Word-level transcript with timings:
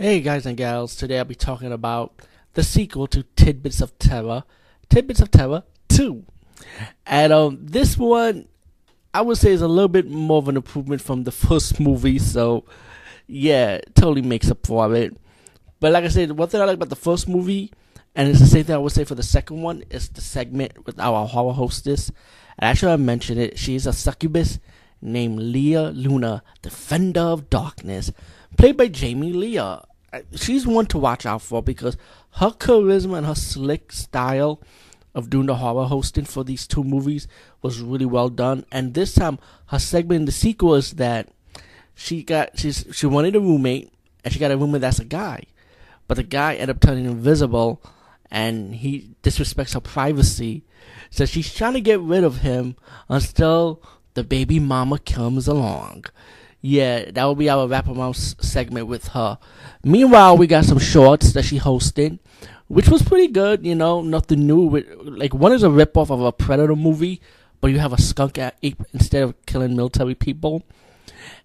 Hey 0.00 0.20
guys 0.20 0.46
and 0.46 0.56
gals, 0.56 0.94
today 0.94 1.18
I'll 1.18 1.24
be 1.24 1.34
talking 1.34 1.72
about 1.72 2.22
the 2.54 2.62
sequel 2.62 3.08
to 3.08 3.24
Tidbits 3.34 3.80
of 3.80 3.98
Terror, 3.98 4.44
Tidbits 4.88 5.18
of 5.18 5.32
Terror 5.32 5.64
2. 5.88 6.24
And 7.04 7.32
um, 7.32 7.58
this 7.60 7.98
one, 7.98 8.46
I 9.12 9.22
would 9.22 9.38
say, 9.38 9.50
is 9.50 9.60
a 9.60 9.66
little 9.66 9.88
bit 9.88 10.08
more 10.08 10.38
of 10.38 10.46
an 10.46 10.54
improvement 10.54 11.02
from 11.02 11.24
the 11.24 11.32
first 11.32 11.80
movie, 11.80 12.20
so 12.20 12.64
yeah, 13.26 13.80
totally 13.96 14.22
makes 14.22 14.48
up 14.52 14.64
for 14.64 14.94
it. 14.94 15.16
But 15.80 15.90
like 15.90 16.04
I 16.04 16.08
said, 16.08 16.30
one 16.30 16.48
thing 16.48 16.60
I 16.60 16.64
like 16.64 16.76
about 16.76 16.90
the 16.90 16.94
first 16.94 17.28
movie, 17.28 17.72
and 18.14 18.28
it's 18.28 18.38
the 18.38 18.46
same 18.46 18.62
thing 18.62 18.76
I 18.76 18.78
would 18.78 18.92
say 18.92 19.02
for 19.02 19.16
the 19.16 19.24
second 19.24 19.62
one, 19.62 19.82
is 19.90 20.10
the 20.10 20.20
segment 20.20 20.86
with 20.86 21.00
our 21.00 21.26
horror 21.26 21.54
hostess. 21.54 22.10
And 22.56 22.70
actually, 22.70 22.92
I 22.92 22.96
mentioned 22.98 23.40
it, 23.40 23.58
she's 23.58 23.84
a 23.84 23.92
succubus 23.92 24.60
named 25.02 25.40
LeiLuna, 25.40 26.42
Defender 26.62 27.20
of 27.20 27.50
Darkness, 27.50 28.12
played 28.56 28.76
by 28.76 28.86
Jamie 28.86 29.32
Leah 29.32 29.82
she's 30.34 30.66
one 30.66 30.86
to 30.86 30.98
watch 30.98 31.26
out 31.26 31.42
for 31.42 31.62
because 31.62 31.96
her 32.32 32.50
charisma 32.50 33.18
and 33.18 33.26
her 33.26 33.34
slick 33.34 33.92
style 33.92 34.60
of 35.14 35.30
doing 35.30 35.46
the 35.46 35.56
horror 35.56 35.86
hosting 35.86 36.24
for 36.24 36.44
these 36.44 36.66
two 36.66 36.84
movies 36.84 37.26
was 37.62 37.80
really 37.80 38.06
well 38.06 38.28
done. 38.28 38.64
And 38.70 38.94
this 38.94 39.14
time, 39.14 39.38
her 39.66 39.78
segment 39.78 40.20
in 40.20 40.24
the 40.26 40.32
sequel 40.32 40.74
is 40.74 40.92
that 40.92 41.28
she 41.94 42.22
got 42.22 42.58
she's 42.58 42.86
she 42.92 43.06
wanted 43.06 43.34
a 43.34 43.40
roommate 43.40 43.92
and 44.24 44.32
she 44.32 44.38
got 44.38 44.52
a 44.52 44.56
roommate 44.56 44.82
that's 44.82 45.00
a 45.00 45.04
guy, 45.04 45.44
but 46.06 46.16
the 46.16 46.22
guy 46.22 46.54
ended 46.54 46.76
up 46.76 46.80
turning 46.80 47.06
invisible 47.06 47.82
and 48.30 48.76
he 48.76 49.10
disrespects 49.22 49.74
her 49.74 49.80
privacy. 49.80 50.64
So 51.10 51.26
she's 51.26 51.52
trying 51.52 51.72
to 51.72 51.80
get 51.80 52.00
rid 52.00 52.24
of 52.24 52.38
him 52.38 52.76
until 53.08 53.82
the 54.14 54.22
baby 54.22 54.60
mama 54.60 54.98
comes 54.98 55.48
along 55.48 56.04
yeah, 56.60 57.10
that 57.10 57.24
will 57.24 57.34
be 57.34 57.48
our 57.48 57.68
wrap 57.68 57.88
around 57.88 58.14
segment 58.14 58.86
with 58.88 59.08
her. 59.08 59.38
Meanwhile, 59.84 60.36
we 60.36 60.46
got 60.46 60.64
some 60.64 60.78
shorts 60.78 61.32
that 61.32 61.44
she 61.44 61.58
hosted, 61.60 62.18
which 62.66 62.88
was 62.88 63.02
pretty 63.02 63.28
good. 63.28 63.64
You 63.64 63.74
know, 63.74 64.02
nothing 64.02 64.46
new. 64.46 64.62
With, 64.62 64.86
like 65.02 65.34
one 65.34 65.52
is 65.52 65.62
a 65.62 65.68
ripoff 65.68 66.10
of 66.10 66.20
a 66.20 66.32
Predator 66.32 66.74
movie, 66.74 67.20
but 67.60 67.68
you 67.68 67.78
have 67.78 67.92
a 67.92 68.00
skunk 68.00 68.38
ape 68.38 68.82
instead 68.92 69.22
of 69.22 69.46
killing 69.46 69.76
military 69.76 70.14
people. 70.14 70.64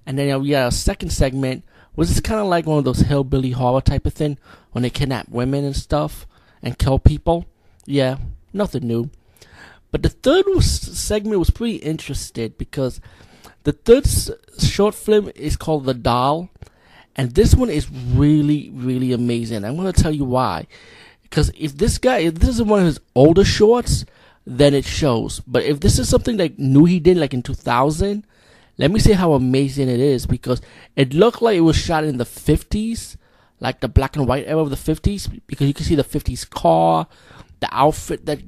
And 0.06 0.18
then 0.18 0.32
uh, 0.32 0.40
we 0.40 0.50
got 0.50 0.68
a 0.68 0.72
second 0.72 1.12
segment, 1.12 1.64
which 1.94 2.10
is 2.10 2.20
kind 2.20 2.40
of 2.40 2.48
like 2.48 2.66
one 2.66 2.80
of 2.80 2.84
those 2.84 3.00
hillbilly 3.00 3.52
horror 3.52 3.82
type 3.82 4.06
of 4.06 4.14
thing 4.14 4.38
when 4.72 4.82
they 4.82 4.90
kidnap 4.90 5.30
women 5.30 5.64
and 5.64 5.76
stuff 5.76 6.26
and 6.62 6.78
kill 6.78 6.98
people. 7.00 7.46
Yeah, 7.86 8.18
nothing 8.52 8.88
new. 8.88 9.10
But 9.92 10.02
the 10.02 10.10
third 10.10 10.46
segment 10.64 11.38
was 11.38 11.52
pretty 11.52 11.76
interesting 11.76 12.56
because 12.58 13.00
the 13.64 13.72
third 13.72 14.06
short 14.60 14.96
film 14.96 15.32
is 15.36 15.56
called 15.56 15.86
The 15.86 15.94
Doll, 15.94 16.50
and 17.16 17.32
this 17.32 17.56
one 17.56 17.70
is 17.70 17.90
really, 17.92 18.70
really 18.74 19.12
amazing. 19.12 19.64
I'm 19.64 19.76
going 19.76 19.92
to 19.92 20.02
tell 20.02 20.14
you 20.14 20.26
why. 20.26 20.68
Because 21.22 21.52
if 21.58 21.78
this 21.78 21.98
guy, 21.98 22.20
if 22.20 22.36
this 22.36 22.50
is 22.50 22.64
one 22.64 22.80
of 22.80 22.86
his 22.86 23.00
older 23.16 23.46
shorts, 23.46 24.06
then 24.46 24.74
it 24.74 24.86
shows. 24.86 25.40
But 25.42 25.64
if 25.64 25.80
this 25.80 26.00
is 26.00 26.10
something 26.10 26.38
like 26.38 26.60
new 26.60 26.86
he 26.86 27.00
did 27.00 27.18
like 27.18 27.34
in 27.34 27.42
2000, 27.42 28.26
let 28.78 28.92
me 28.92 29.00
say 29.00 29.14
how 29.14 29.34
amazing 29.34 29.88
it 29.90 30.00
is 30.00 30.26
because 30.26 30.62
it 30.96 31.14
looked 31.14 31.42
like 31.42 31.58
it 31.58 31.62
was 31.62 31.76
shot 31.76 32.04
in 32.04 32.18
the 32.18 32.26
50s, 32.26 33.18
like 33.60 33.80
the 33.80 33.88
black 33.88 34.16
and 34.16 34.28
white 34.28 34.48
era 34.48 34.60
of 34.60 34.70
the 34.70 34.76
50s, 34.76 35.42
because 35.48 35.68
you 35.68 35.74
can 35.74 35.86
see 35.86 35.96
the 35.96 36.04
50s 36.04 36.50
car, 36.50 37.08
the 37.60 37.70
outfit 37.72 38.26
that 38.26 38.40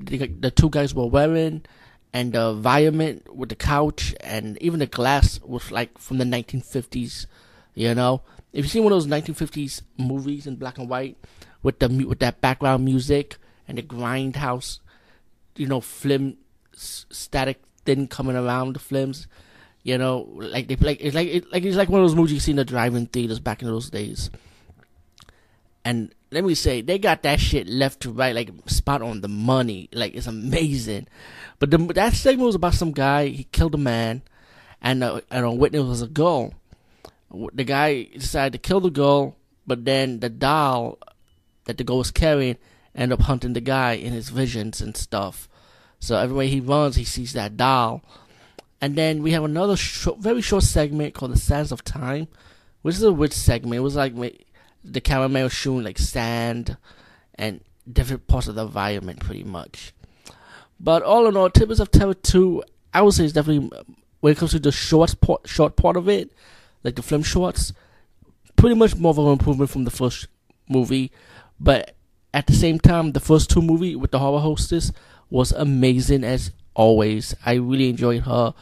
the 0.42 0.52
two 0.52 0.70
guys 0.70 0.94
were 0.94 1.06
wearing, 1.06 1.64
and 2.16 2.32
the 2.32 2.52
environment 2.52 3.36
with 3.36 3.50
the 3.50 3.56
couch 3.56 4.16
and 4.22 4.58
even 4.62 4.80
the 4.80 4.88
glass 4.88 5.38
was 5.42 5.70
like 5.70 5.98
from 5.98 6.18
the 6.18 6.24
1950s. 6.24 7.26
You 7.74 7.94
know, 7.94 8.22
if 8.54 8.64
you 8.64 8.70
see 8.70 8.80
one 8.80 8.94
of 8.94 9.04
those 9.04 9.12
1950s 9.12 9.82
movies 9.98 10.48
in 10.48 10.56
black 10.56 10.78
and 10.78 10.88
white 10.88 11.18
with 11.62 11.80
the 11.80 11.90
with 11.90 12.20
that 12.20 12.40
background 12.40 12.86
music 12.86 13.36
and 13.68 13.78
the 13.78 13.84
grindhouse, 13.84 14.80
you 15.58 15.68
know, 15.68 15.82
film 15.82 16.38
static 16.74 17.62
thing 17.84 18.08
coming 18.08 18.38
around 18.38 18.78
the 18.78 18.80
films, 18.80 19.28
you 19.84 19.98
know, 19.98 20.30
like 20.36 20.70
they 20.70 20.78
like 20.78 21.00
it's 21.02 21.16
like 21.16 21.28
it, 21.28 21.52
like 21.52 21.66
it's 21.66 21.76
like 21.76 21.90
one 21.90 22.00
of 22.00 22.08
those 22.08 22.16
movies 22.16 22.32
you 22.32 22.40
see 22.40 22.52
in 22.52 22.58
the 22.58 22.64
drive-in 22.64 23.08
theaters 23.08 23.42
back 23.42 23.62
in 23.62 23.68
those 23.68 23.90
days. 23.90 24.30
And 25.86 26.14
let 26.32 26.44
me 26.44 26.56
say, 26.56 26.82
they 26.82 26.98
got 26.98 27.22
that 27.24 27.40
shit 27.40 27.68
left 27.68 28.02
to 28.02 28.12
right, 28.12 28.34
like 28.34 28.50
spot 28.66 29.04
on 29.04 29.22
the 29.22 29.28
money. 29.28 29.88
Like 29.94 30.16
it's 30.16 30.26
amazing. 30.26 31.08
But 31.60 31.70
the, 31.70 31.78
that 31.78 32.14
segment 32.14 32.48
was 32.48 32.56
about 32.56 32.74
some 32.74 32.92
guy. 32.92 33.28
He 33.28 33.44
killed 33.44 33.76
a 33.76 33.78
man, 33.78 34.24
and 34.82 35.04
uh, 35.04 35.22
and 35.30 35.46
a 35.46 35.52
witness 35.52 35.84
was 35.84 36.02
a 36.02 36.08
girl. 36.08 36.54
The 37.54 37.64
guy 37.64 38.04
decided 38.04 38.54
to 38.54 38.68
kill 38.68 38.80
the 38.80 38.90
girl, 38.90 39.36
but 39.68 39.86
then 39.86 40.20
the 40.22 40.30
doll 40.30 40.98
that 41.66 41.78
the 41.78 41.84
girl 41.84 42.00
was 42.00 42.12
carrying 42.12 42.58
ended 42.96 43.20
up 43.20 43.26
hunting 43.26 43.54
the 43.54 43.62
guy 43.62 43.94
in 43.94 44.12
his 44.14 44.30
visions 44.30 44.82
and 44.82 44.98
stuff. 44.98 45.48
So 46.00 46.18
everywhere 46.18 46.48
he 46.48 46.62
runs, 46.62 46.96
he 46.96 47.04
sees 47.04 47.34
that 47.34 47.58
doll. 47.58 48.04
And 48.82 48.96
then 48.96 49.22
we 49.22 49.32
have 49.32 49.44
another 49.44 49.76
short, 49.76 50.20
very 50.20 50.42
short 50.42 50.64
segment 50.64 51.14
called 51.14 51.32
"The 51.32 51.40
Sands 51.40 51.72
of 51.72 51.84
Time," 51.84 52.28
which 52.82 52.96
is 52.96 53.04
a 53.04 53.12
weird 53.12 53.34
segment. 53.34 53.76
It 53.78 53.82
was 53.82 53.96
like 53.96 54.14
the 54.92 55.02
cameraman 55.02 55.44
was 55.44 55.54
showing 55.54 55.84
like 55.84 55.98
sand 55.98 56.78
and 57.36 57.62
different 57.92 58.28
parts 58.28 58.48
of 58.48 58.56
the 58.56 58.66
environment, 58.66 59.20
pretty 59.20 59.44
much. 59.44 59.94
But 60.80 61.04
all 61.04 61.28
in 61.28 61.38
all, 61.38 61.50
Tidbits 61.50 61.80
of 61.80 61.92
Terror 61.92 62.14
2, 62.14 62.64
I 62.94 63.02
would 63.02 63.14
say 63.14 63.26
is 63.26 63.34
definitely, 63.34 63.70
um, 63.78 63.96
when 64.20 64.34
it 64.34 64.38
comes 64.38 64.52
to 64.52 64.60
the 64.60 64.72
short 64.72 65.20
part, 65.22 65.48
short 65.48 65.76
part 65.76 65.98
of 65.98 66.10
it, 66.10 66.32
like 66.84 66.96
the 66.96 67.02
film 67.02 67.24
shorts, 67.24 67.74
pretty 68.56 68.76
much 68.76 68.96
more 68.96 69.12
of 69.12 69.18
an 69.18 69.28
improvement 69.28 69.70
from 69.70 69.86
the 69.86 69.92
first 69.92 70.28
movie. 70.70 71.12
But 71.60 71.96
at 72.34 72.48
the 72.48 72.54
same 72.54 72.80
time, 72.80 73.14
the 73.14 73.20
first 73.20 73.50
two 73.50 73.62
movie 73.62 73.96
with 73.96 74.12
the 74.12 74.20
horror 74.20 74.40
hostess 74.40 74.92
was 75.30 75.52
amazing 75.52 76.24
as 76.24 76.52
always. 76.74 77.34
I 77.46 77.54
really 77.54 77.90
enjoyed 77.90 78.24
her. 78.24 78.54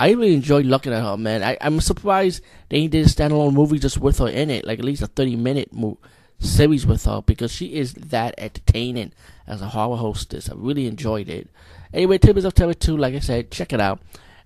I 0.00 0.12
really 0.12 0.32
enjoyed 0.32 0.64
looking 0.64 0.94
at 0.94 1.02
her, 1.02 1.18
man. 1.18 1.42
I, 1.42 1.58
I'm 1.60 1.78
surprised 1.82 2.42
they 2.70 2.86
did 2.86 3.04
a 3.04 3.08
standalone 3.10 3.52
movie 3.52 3.78
just 3.78 3.98
with 3.98 4.16
her 4.18 4.28
in 4.28 4.48
it, 4.48 4.64
like 4.64 4.78
at 4.78 4.84
least 4.84 5.02
a 5.02 5.06
30 5.06 5.36
minute 5.36 5.74
movie 5.74 5.98
series 6.38 6.86
with 6.86 7.04
her 7.04 7.20
because 7.20 7.52
she 7.52 7.74
is 7.74 7.92
that 7.92 8.34
entertaining 8.38 9.12
as 9.46 9.60
a 9.60 9.68
horror 9.68 9.98
hostess. 9.98 10.48
I 10.48 10.54
really 10.56 10.86
enjoyed 10.86 11.28
it. 11.28 11.50
Anyway, 11.92 12.16
Tidbits 12.16 12.46
of 12.46 12.54
Terror 12.54 12.72
2, 12.72 12.96
like 12.96 13.14
I 13.14 13.18
said, 13.18 13.50
check 13.50 13.74
it 13.74 13.80
out. 13.80 14.00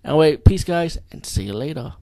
Anyway, 0.05 0.37
peace, 0.39 0.65
guys, 0.65 0.99
and 1.13 1.25
see 1.25 1.45
you 1.45 1.53
later. 1.53 1.95